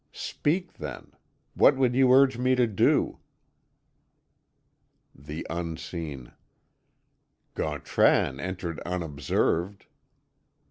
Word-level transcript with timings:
Speak, 0.13 0.73
then; 0.73 1.11
what 1.53 1.75
would 1.75 1.93
you 1.93 2.11
urge 2.11 2.35
me 2.35 2.55
to 2.55 2.65
do?" 2.65 3.19
The 5.13 5.45
Unseen: 5.47 6.31
"Gautran 7.53 8.39
entered 8.39 8.79
unobserved." 8.79 9.85